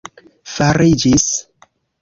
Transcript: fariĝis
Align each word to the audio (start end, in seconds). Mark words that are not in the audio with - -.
fariĝis 0.53 1.29